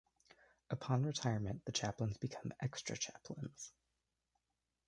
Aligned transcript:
Upon 0.71 1.03
retirement 1.03 1.63
the 1.65 1.71
chaplains 1.71 2.17
become 2.17 2.53
"Extra 2.59 2.97
Chaplains". 2.97 3.71